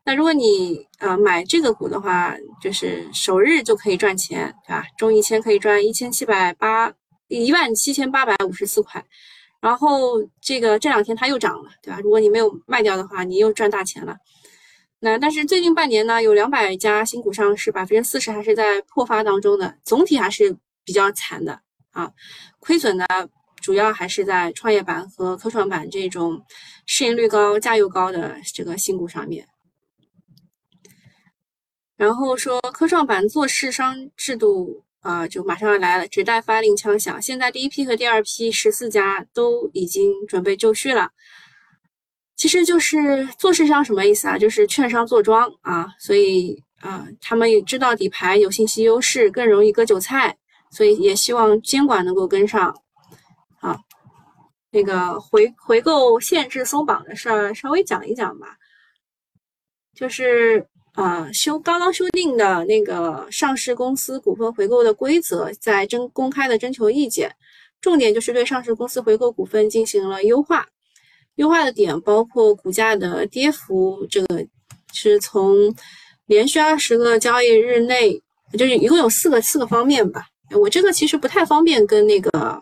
[0.04, 4.86] 那如果你呃买这个股的话，就是首日就可以赚钱，对吧？
[4.98, 6.94] 中一千可以赚一千七百八
[7.28, 9.04] 一万七千八百五十四块。
[9.60, 12.00] 然后这个这两天它又涨了，对吧？
[12.02, 14.16] 如果你没有卖掉的话，你又赚大钱了。
[15.00, 21.60] 那但是最近半年呢，有两百家新股上市，百分之四十还是在破发当中的，总体还是比较惨的
[21.92, 22.12] 啊，
[22.60, 23.06] 亏损的。
[23.68, 26.42] 主要还是在创业板和科创板这种
[26.86, 29.46] 市盈率高、价又高的这个新股上面。
[31.98, 37.22] 然后说科创板做市商制度啊，就马上要来了，只待发令枪响。
[37.22, 41.12] 现在第一批和第二批十四家都已经准备就绪了。
[42.38, 44.38] 其实就是做市商什么意思啊？
[44.38, 50.38] 就是券商做庄啊，所以啊，他们也知道底牌有信息优势，更容易割韭菜，
[50.72, 52.74] 所以也希望监管能够跟上。
[54.78, 58.56] 那个回回购限制松绑的事儿，稍微讲一讲吧。
[59.96, 60.64] 就是
[60.94, 67.36] 啊，修刚刚修订的那个上市公司股份回购的规则，在征公开的征求意见，
[67.82, 70.68] 重点就是对上市公司回购股份进行了优化。
[71.38, 74.46] 优化的点包括股价的跌幅，这个
[74.94, 75.74] 是从
[76.28, 78.22] 连续二十个交易日内，
[78.54, 80.28] 就是一共有四个四个方面吧。
[80.52, 82.62] 我这个其实不太方便跟那个。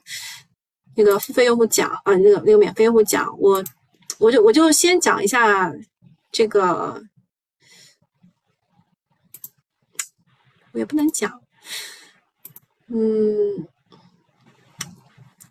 [0.96, 3.64] 那个付费用户讲啊，那个那个免费用户讲，我
[4.18, 5.74] 我就我就先讲一下
[6.32, 7.04] 这个，
[10.72, 11.42] 我也不能讲，
[12.88, 13.68] 嗯，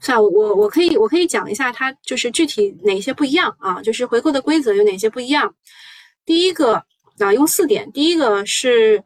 [0.01, 5.55] 算了，我我可以我可以讲一下它就是具体哪些不一样啊，就是回购的规则有哪些不一样。
[6.25, 6.83] 第一个
[7.19, 9.05] 啊，用四点，第一个是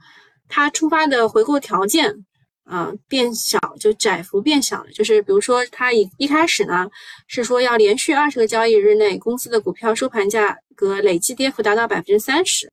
[0.48, 2.24] 它出发的回购条件。
[2.68, 6.86] 啊，变小就窄幅变小了，就是比如说，它一一开始呢
[7.26, 12.70] 是说要连续二十个交易日内，公司的股票收盘价格累计跌幅达到百分之三十，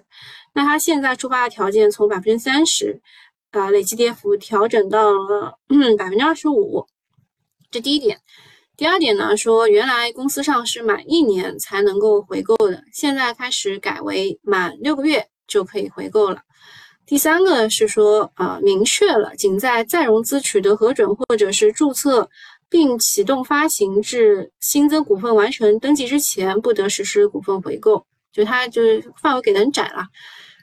[0.53, 3.01] 那它现在出发的条件从百分之三十，
[3.51, 5.57] 啊，累计跌幅调整到了
[5.97, 6.85] 百分之二十五，
[7.71, 8.19] 这第一点。
[8.75, 16.41] 第二点呢，说原来公司上市满一年才能够回购的，现在开始改为满六个月就可以回购了。
[17.07, 22.27] 第三个是说，啊，明确了，仅在再融资取得核准或者是注册
[22.67, 30.07] 并启动发行至新增股份完成登记之前，不得实施股份回购，就它就是范围给的很窄了。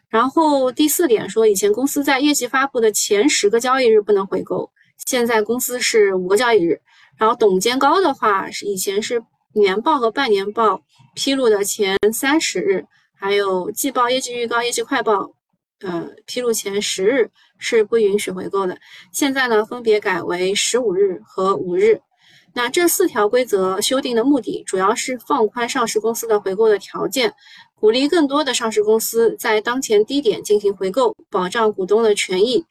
[0.08, 4.68] 然后第四点说，以前公司在业绩发布的前十个交易日不能回购，
[5.06, 6.80] 现在公司是五个交易日。
[7.16, 9.22] 然后董监高的话是以前是
[9.54, 10.82] 年报和半年报
[11.14, 15.32] 披露的前三十日，还有季报、业绩预告、业绩快报。
[15.82, 18.78] 呃，披露前十日是不允许回购的。
[19.12, 22.00] 现在呢，分别改为十五日和五日。
[22.54, 27.34] 那这四条规则修订的目的，主要是放宽上市公司的回购的条件，
[27.74, 32.64] 鼓励更多的上市公司在当前低点进行回购，保障股东的权益。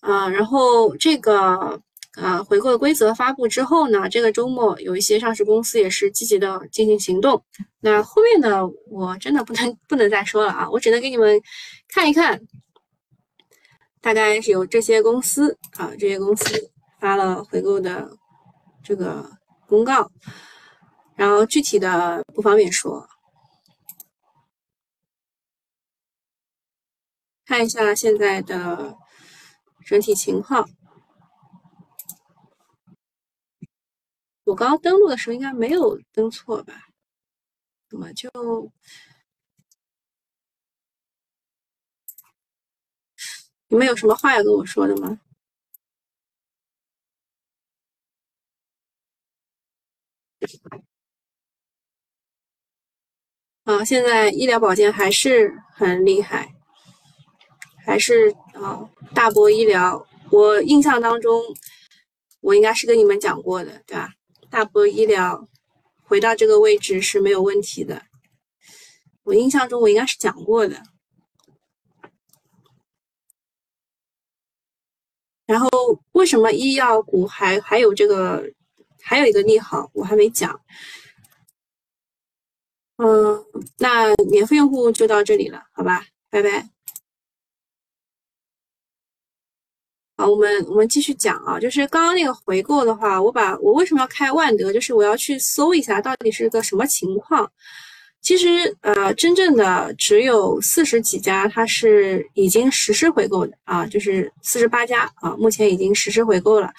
[0.00, 1.80] 啊，然后这个。
[2.16, 7.42] 啊，回购的规则发布之后呢，这个周末有一些上市公司也是积极的进行行动。
[7.80, 11.38] 那后面的我真的不能不能再说了啊，我只能给你们
[11.88, 12.40] 看一看，
[14.00, 16.70] 大概是有这些公司啊，这些公司
[17.00, 18.16] 发了回购的
[18.82, 20.10] 这个公告，
[21.14, 23.08] 然后具体的不方便说，
[27.44, 28.96] 看一下现在的
[29.86, 30.68] 整体情况。
[34.44, 36.74] 我刚刚登录的时候应该没有登错吧？
[37.88, 38.30] 怎么就
[43.76, 45.20] 你们有什么话要跟我说的吗？
[53.64, 56.54] 啊，现在医疗保健还是很厉害，
[57.84, 60.06] 还是啊大博医疗。
[60.30, 61.42] 我印象当中，
[62.40, 64.14] 我应该是跟你们讲过的，对吧？
[64.48, 65.46] 大博医疗
[66.04, 68.06] 回到这个位置是没有问题的，
[69.24, 70.82] 我印象中我应该是讲过的。
[75.46, 75.68] 然后
[76.12, 78.44] 为什么医药股还还有这个
[79.00, 80.60] 还有一个利好，我还没讲。
[82.96, 83.44] 嗯，
[83.78, 86.68] 那免费用户就到这里了，好吧，拜拜。
[90.16, 97.52] 好，我们我们继续讲啊，就是刚刚那个回购的话，我把我为什么要开万德，就是我要去搜一下到底是个什么情况。
[98.20, 106.72] 其实呃，真正的只有四十几家，它是已经实施回购的啊，就是四十八家啊，目前已经实施回购了。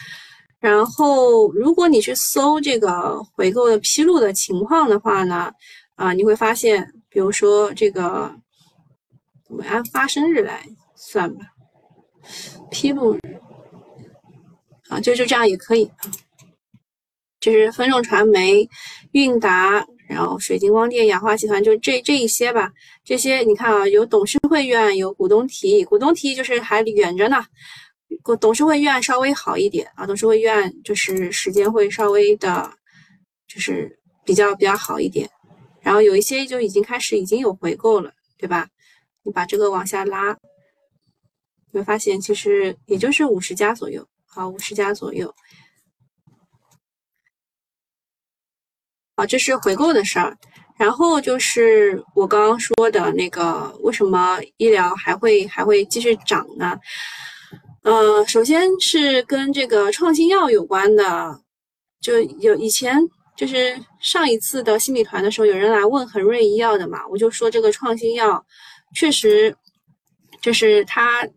[0.60, 5.52] 然后如果你去搜这个回购的披露的情况的话呢，
[5.96, 8.36] 啊，你会发现，比如说这个，
[9.48, 11.46] 我们按发生日来算吧。
[12.70, 13.20] 披露日
[14.90, 16.12] 啊，就就这样也可以啊。
[17.40, 18.68] 就是分众传媒、
[19.12, 22.72] 韵达，然后水晶光电、氧化集团，就这这一些吧。
[23.04, 27.46] 这些你看啊，有董事会预案，有股东提议，股东提议就是还远着呢。
[28.24, 32.72] 股董事会预案稍微好一点啊，董事会预案就是时间会稍微的，
[33.48, 35.30] 就是比较比较好一点。
[35.82, 38.68] 然后有一些就已经开始已经有回购了，对吧？
[39.24, 40.38] 你把这个往下拉。
[41.72, 45.34] 你会发现其实也就是五十家左右，好，五十家左右。
[49.18, 50.38] 好，这是回购的事儿。
[50.78, 56.78] 然后就是我刚刚说的那个，为什么医疗还会还会继续涨呢？
[57.82, 61.42] 呃，首先是跟这个创新药有关的，
[62.00, 62.96] 就有以前
[63.36, 68.46] 就是上一次的新米团的时候，有人来问恒瑞医药的嘛，我就说这个创新药
[68.94, 69.56] 确实
[70.44, 71.28] 就是它。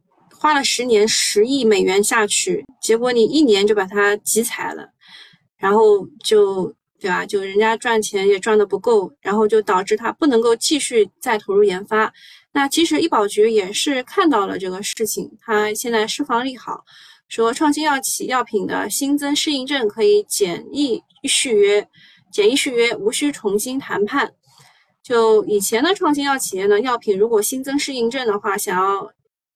[0.42, 4.88] 花了十年十亿美元下去，结果你一年就把它集采了，
[5.58, 7.24] 然后就对吧？
[7.24, 12.12] 就人家赚钱也赚的不够，然后就导致他不能够继续再投入研发。
[12.52, 16.84] 那其实医保局也是看到了这个事情，他现在释放利好，
[17.28, 21.88] 说创新药企药品的新增适应症可以简易续约，
[22.30, 24.32] 简易续约无需重新谈判。
[25.02, 29.10] 就以前的创新药企业呢，药品如果新增适应症的话，想要。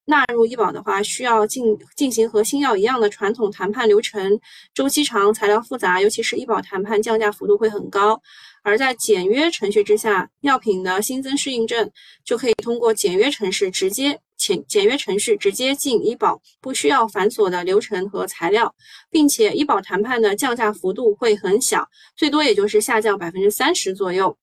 [0.07, 1.64] 纳入医保的话，需要进
[1.97, 4.38] 进行和新药一样的传统谈判流程，
[4.75, 8.21] 周期长，材料复杂，尤其是医保谈判降价幅度会很高。
[8.62, 11.90] 而在简约程序之下，药品的新增适应症
[12.25, 18.75] 就可以通过简约程序直接简简约程序直接进医保，不需要繁琐的流程和材料，
[19.11, 21.87] 并且医保谈判的降价幅度会很小，
[22.17, 24.37] 最多也就是下降百分之三十左右。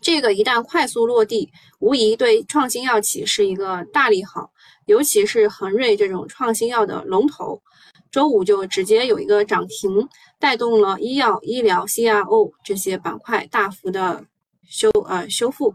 [0.00, 4.50] 这个一旦快速落地，无疑对创新药企是一个大利好。
[4.86, 7.62] 尤其是恒瑞这种创新药的龙头，
[8.10, 10.06] 周五就直接有一个涨停，
[10.38, 14.22] 带动了医药、医疗、CRO 这些板块大幅的
[14.68, 15.74] 修呃修复。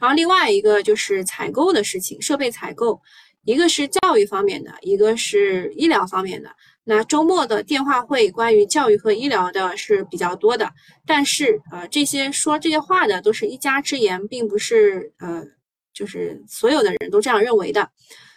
[0.00, 2.98] 然后另外一个就是采购的事情，设备采购，
[3.44, 6.48] 一个是教育方面的，一个是医疗方面的。
[6.88, 10.72] 那周末的电话会关于教育和医疗的是比较多的，
[11.04, 15.44] 但是呃这些说这些话的都是一家之言，并不是呃
[15.92, 17.90] 就是所有的人都这样认为的。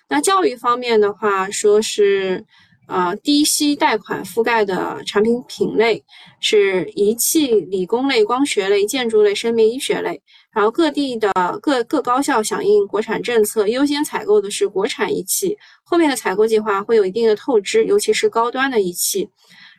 [0.10, 2.44] 那教育方面的话，说是，
[2.90, 6.04] 呃，低息贷款覆盖的产品品类
[6.42, 10.22] 是仪器、理工类、光学类、建筑类、生命医学类。
[10.54, 19.30] 然后各地的各各高校响应国产政策，优先采购的是国产仪器，后面的采购计划会有一定的透支，尤其是高端的仪器。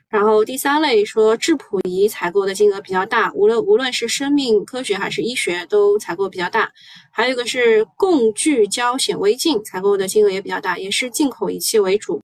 [0.09, 6.71] 然后第三类说质谱仪采购的金额比较大，无论无论是生命科学还是医学都采购比较大。
[7.11, 12.21] 还有一个是共聚焦显微镜采购的金额也比较大，也是进口仪器为主。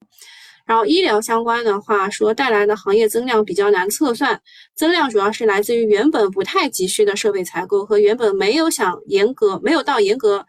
[0.69, 4.39] 然后医疗相关的话说带来的行业增量比较难测算，
[4.75, 10.45] 增量主要是来自于原本不太急需的设备采购和原本没有想严格没有到严格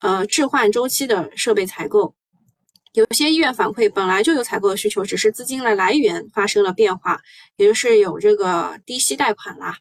[0.00, 2.14] 呃置换周期的设备采购。
[2.94, 7.20] 有些医院反馈本来就有采购的需求，只是资金的来源发生了变化，
[7.56, 9.76] 也就是有这个低息贷款啦。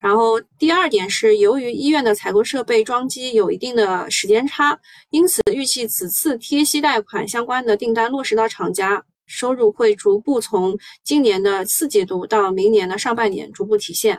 [0.00, 14.18] 然后第二点是，由于医院的采购设备装机有一定的时间差，因此预计此次贴息贷款相关的订单落实到厂家，收入会逐步从今年的四季度到明年的上半年逐步体现。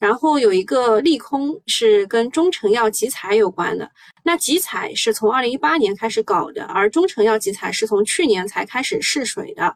[0.00, 3.90] 然后有一个利空是跟中成药集采有关的。
[4.22, 9.74] 那集采是从二零一八年开始搞的，而中成药集采是从去年才开始试水的。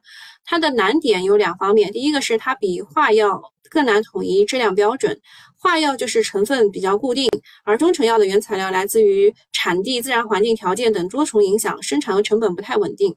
[0.50, 3.38] 它的难点有两方面，第一个是它比化药
[3.70, 5.20] 更难统一质量标准。
[5.58, 7.28] 化药就是成分比较固定，
[7.64, 13.14] 而中成药的原材料来自于产地、自然环境条件等多重影响，生产和成本不太稳定。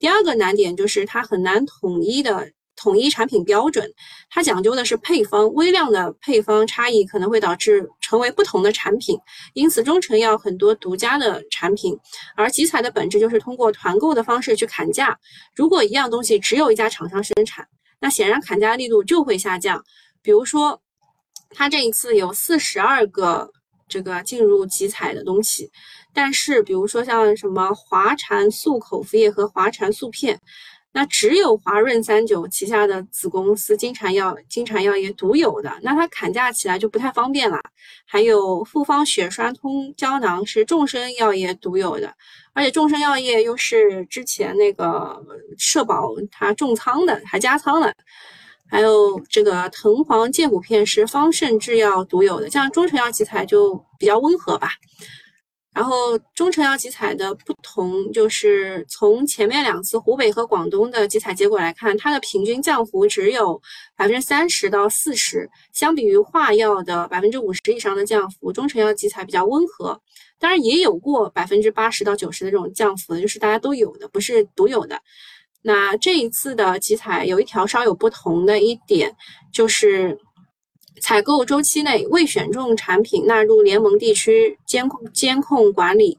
[0.00, 2.50] 第二个难点就是它很难统一的。
[2.82, 3.88] 统一产品标准，
[4.28, 9.16] 它讲究的是配方，微量的配方差异可能会导致成为不同的产品，
[9.54, 11.96] 因此中成药很多独家的产品，
[12.34, 15.16] 而集采的本质就是通过团购的方式去砍价。
[15.54, 17.64] 如果一样东西只有一家厂商生产，
[18.00, 19.84] 那显然砍价力度就会下降。
[20.20, 20.82] 比如说，
[21.50, 23.48] 它这一次有四十二个
[23.86, 25.70] 这个进入集采的东西，
[26.12, 30.40] 但是比如说像什么华禅素口服液和华禅素片。
[30.94, 37.58] 那只有华润三九旗下的子公司金蝉药金蝉药业独有的，那它砍价起来就不太方便了。
[38.04, 42.14] 还有复方血栓通胶囊是众生药业独有的，
[42.52, 45.18] 而且众生药业又是之前那个
[45.56, 47.92] 社保它重仓的，还加仓了。
[48.68, 54.70] 还有这个藤黄健骨片是方盛制药独有的，像中成药集采就比较温和吧。
[55.74, 63.58] 然后中成药集采的不同，就是从前面两次湖北和广东的集采结果来看，它的平均降幅只有
[63.96, 69.98] 百分之三十到四十，相比于化药的百分之五十以上的降幅，中成药集采比较温和。
[70.38, 75.00] 当然也有过百分之八十到九十的这种降幅，就是大家都有的，不是独有的。
[75.62, 79.16] 那这一次的集采有一条稍有不同的一点，
[79.50, 80.18] 就是。
[81.02, 86.16] 采购周期内未选中产品纳入联盟地区监控监控管理，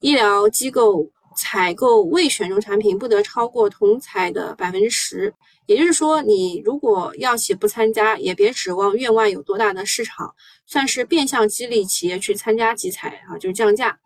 [0.00, 1.06] 医疗机构
[1.36, 5.34] 采购未选中产品不得超过同采的百分之十。
[5.66, 13.98] 也就是说，你如果药企不参加，也别指望院外有多大的市场，算是变相激励企业去参加集采啊，就是降价。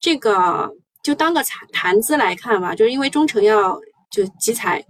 [0.00, 0.68] 这个
[1.00, 3.78] 就当个谈谈资来看吧，就是因为中成药
[4.10, 4.84] 就集采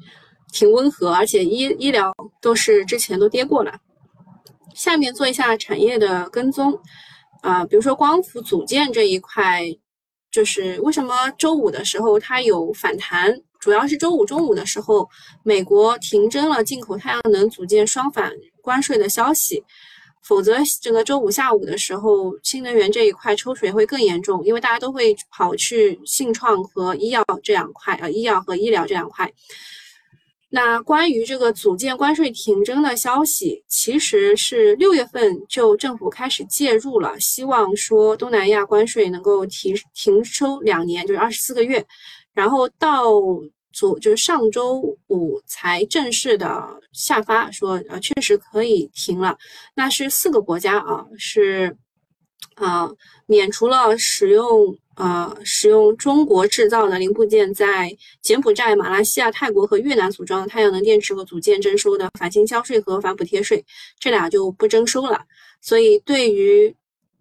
[0.55, 2.11] 挺温和，而且医医疗
[2.41, 3.79] 都是之前都跌过了。
[4.75, 6.79] 下面做一下产业的跟踪，
[7.43, 9.62] 啊，比如说光伏组件这一块，
[10.31, 15.09] 就是为什么周五的时候它有反弹，主要是周五中午的时候，
[15.43, 19.62] 美国停征了进口太阳能组件双反关税的消息，
[20.22, 29.31] 否则这个周五下午的时候，新能源这一块抽水会更严重，因为大家都会跑去信创和医药这两块，呃，医药和医疗这两块。
[30.55, 41.85] 那关于这个组建关税停征的消息，其实是六月份就政府开始介入了，希望说东南亚关税能够停停收两年，就是二十四个月，
[42.33, 43.03] 然后到
[43.73, 49.37] 昨就是上周五才正式的下发说，呃，确实可以停了。
[49.75, 51.77] 那是四个国家啊，是
[52.55, 52.89] 啊，
[53.27, 54.79] 免除了使用。
[54.97, 57.91] 呃，使用中国制造的零部件在
[58.23, 63.65] 柬埔寨、马来西亚、泰国和越南组装的太阳能电池和组件征收的反倾销税和反补贴税，
[63.99, 65.25] 这俩就不征收了。
[65.61, 66.73] 所以，对于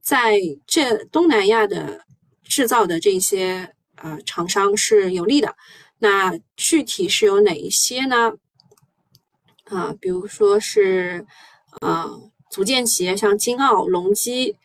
[0.01, 1.99] 在这东南亚的
[2.43, 5.55] 制造的这些呃厂商是有利的。
[5.97, 8.33] 那具体是有哪一些呢？
[9.63, 11.25] 啊，比如说是
[11.81, 12.07] 呃
[12.51, 14.55] 组件企业，像金澳、隆基。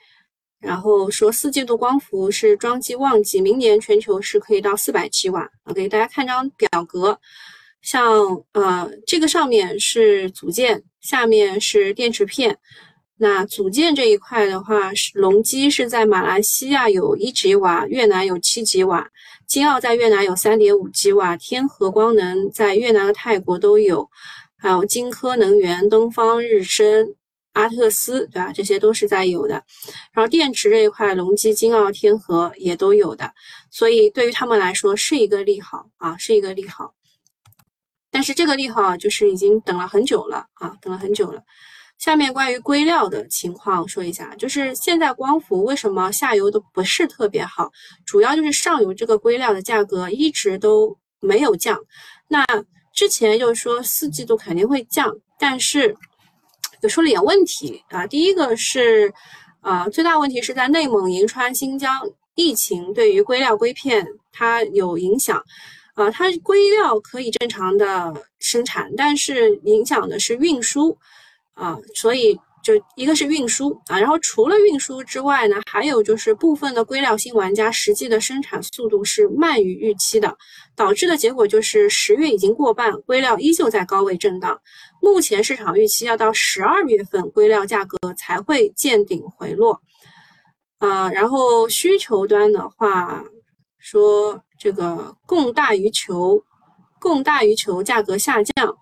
[0.61, 5.49] 然后说四季度光伏是装机旺季，明年全球是可以到四百七瓦。
[5.65, 7.19] 我给大家看张表格，
[7.81, 12.59] 像呃这个上面是组件，下面是电池片。
[13.21, 19.09] 那组件这一块的话，是隆基是在马来西亚有一吉瓦，越南有七吉瓦，
[19.47, 24.09] 金奥在越南有三点五吉瓦，天合光能在越南和泰国都有，
[24.57, 27.15] 还有金科能源、东方日升。
[27.59, 28.53] 阿特斯对吧？
[28.53, 29.55] 这些都是在有的，
[30.13, 33.35] 然后电池这一块，隆基、金奥、天合也都有的，
[33.69, 36.95] 所以对于他们来说是一个利好啊，是一个利好。
[38.13, 41.43] 但是这个利好就是已经等了很久了啊，等了很久了。
[41.99, 47.69] 下面关于硅料的情况说一下，就是现在光伏为什么下游都不是特别好，
[48.07, 51.77] 主要就是上游这个硅料的价格一直都没有降。
[52.29, 52.47] 那
[52.95, 55.97] 之前就是说四季度肯定会降，但是。
[56.81, 59.13] 就出了点问题啊，第一个是，
[59.61, 61.93] 啊，最大问题是在内蒙、银川、新疆
[62.35, 65.43] 疫情对于硅料、硅片它有影响，
[65.95, 70.97] 啊，它硅料可以正常的生产，但是影响的是运输，
[71.55, 72.39] 啊，所以。
[72.69, 80.37] 就一个是运输啊，然后除了运输之外呢，还有就是部分的硅料新玩家实际的生产速度是慢于预期的，
[80.77, 84.61] 导致的结果就是十月已经过半，硅料依旧在高位震荡。
[85.01, 89.81] 目前市场预期要到十二月份硅料价格才会见顶回落，
[90.77, 93.25] 啊，然后需求端的话
[93.79, 96.45] 说这个供大于求，
[97.01, 98.77] 供大于求，价格下降。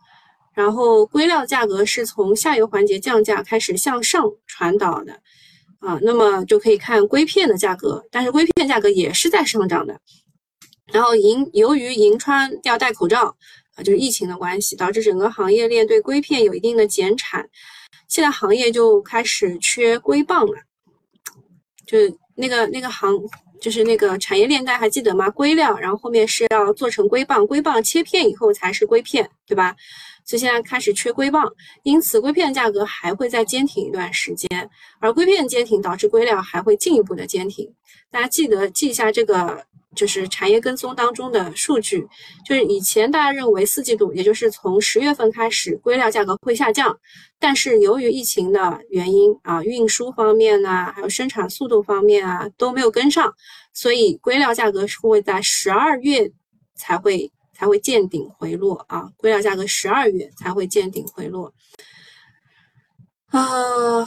[0.57, 5.13] 然后硅料价格是从下游环节降价开始向上传导的，
[5.81, 10.01] 啊，那么就可以看硅片的价格，但是硅片价格也是在上涨的。
[10.91, 13.37] 然后银由于银川要戴口罩，
[13.75, 17.47] 啊，就是疫情的关系，导致整个行业链对硅片有一定的减产，
[18.09, 20.57] 现在行业就开始缺硅棒了，
[21.87, 21.99] 就
[22.35, 23.13] 那个那个行。
[23.59, 25.31] 就是那个产业链带还记得吗？
[25.31, 29.75] 硅料，然后后面是要做成硅棒，硅棒切片以后才是硅片，对吧？
[30.27, 31.51] 所以现在开始缺硅棒，
[31.85, 34.69] 因此硅片价格还会再坚挺一段时间，
[34.99, 37.73] 而硅片坚挺导致硅料还会进一步的坚挺。
[38.11, 39.65] 大家记得记一下这个，
[39.95, 42.07] 就是产业跟踪当中的数据，
[42.45, 46.99] 就是以前大家认为四季度，也就是从十月份开始，硅料价格会下降，
[47.39, 53.33] 但是由于疫情的原因啊，运输方面呢，还有生产速度方面啊都没有跟上，
[53.73, 56.31] 所以硅料价格是会在十二月
[56.75, 61.53] 才会才会见顶回落啊，硅料价格十二月才会见顶回落
[63.29, 64.07] 啊。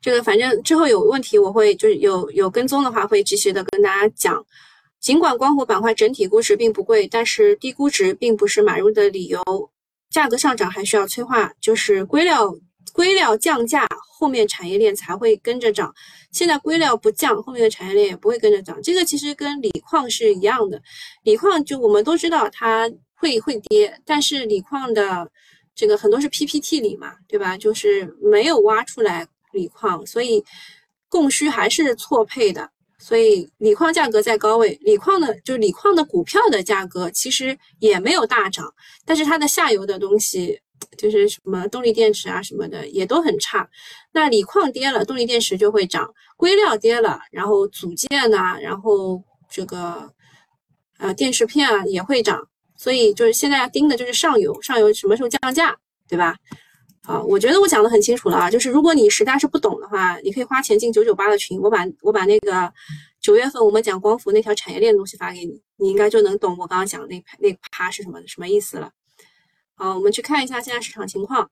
[0.00, 4.44] 这个反正之后有问题，我会就是有有跟踪的话，会及时的跟大家讲。
[5.00, 9.40] 尽管光伏板块整体估值并不贵，但是低估值并不是买入的理由。
[10.10, 12.52] 价格上涨还需要催化，就是硅料
[12.98, 13.86] 硅料降价，
[14.18, 15.94] 后面产业链才会跟着涨。
[16.32, 18.76] 现在硅料不降，后面的产业链也不会跟着涨。
[18.82, 20.82] 这个其实跟锂矿是一样的，
[21.22, 25.30] 锂矿就我们都知道它会会跌，但是锂矿的
[25.76, 27.56] 这个很多是 PPT 锂嘛，对吧？
[27.56, 29.28] 就是没有挖出来。
[29.52, 30.44] 锂矿，所以
[31.08, 32.68] 供需还是错配的，
[32.98, 38.74] 所以锂矿价格在高位，锂矿的就锂矿的股票的价格其实也没有大涨，
[39.06, 40.60] 但是它的下游的东西，
[40.96, 43.68] 就是什么动力电池啊什么的也都很差。
[44.12, 46.04] 那锂矿跌了，动力电池就会涨；
[46.36, 50.12] 硅料跌了，然后组件呐，然后这个
[50.98, 52.48] 呃电池片啊也会涨。
[52.76, 55.76] 所以就是现在要盯的就是上游，上游什么时候降价，
[56.08, 56.36] 对吧？
[57.02, 62.72] 啊，我觉得我讲的很清楚了啊，就是如果你实在是不懂的话，你可以花钱进九九八的群，我把我把那个
[63.20, 68.92] 九月份我们讲光伏那条产业链的东西发给你，你应该就能懂我刚刚讲那那趴是什么什么意思了。
[69.78, 71.48] 好，我们去看一下现在市场情况，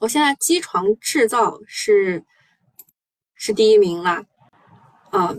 [0.00, 2.24] 我现在机床制造是
[3.34, 4.24] 是第一名了，
[5.12, 5.32] 啊，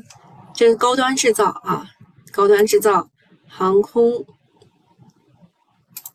[0.53, 1.85] 这是高端制造啊，
[2.31, 3.09] 高端制造，
[3.47, 4.25] 航空，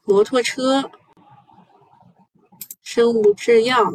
[0.04, 0.90] 摩托车。
[2.82, 3.90] 生物制药、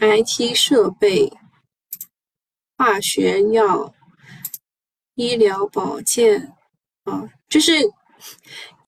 [0.00, 1.32] IT 设备、
[2.76, 3.94] 化学药、
[5.14, 6.56] 医疗保健
[7.04, 7.72] 啊，就是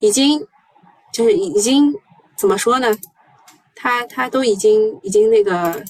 [0.00, 0.40] 已经
[1.12, 1.92] 就是已经
[2.36, 2.88] 怎么说呢？
[3.74, 5.84] 他他都已经已经那个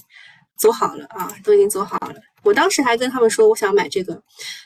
[0.57, 2.15] 走好了啊，都已经走好了。
[2.43, 4.21] 我当时还跟他们说，我想买这个，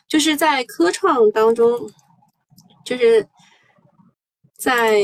[0.08, 1.90] 就是在科创当中，
[2.86, 3.28] 就是
[4.58, 5.02] 在。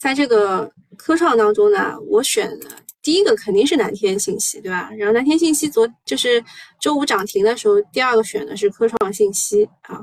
[0.00, 2.68] 在这个科创当中呢，我选的
[3.02, 4.88] 第一个肯定是南天信息，对吧？
[4.96, 6.40] 然后南天信息昨就是
[6.80, 10.00] 周五涨停的时候，第二个选的是科创信息啊，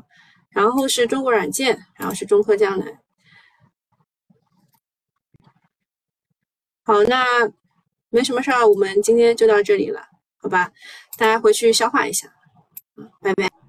[0.56, 2.97] 然后是中国软件，然后是中科江南。
[6.86, 7.26] 好，那
[8.10, 10.72] 没什么事儿，我们今天就到这里了，好吧？
[11.18, 12.34] 大家回去消化一下，
[13.22, 13.64] 拜拜。